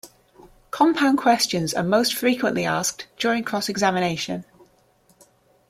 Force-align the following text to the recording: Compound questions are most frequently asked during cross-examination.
Compound 0.71 1.19
questions 1.19 1.75
are 1.75 1.83
most 1.83 2.15
frequently 2.15 2.65
asked 2.65 3.05
during 3.19 3.43
cross-examination. 3.43 4.43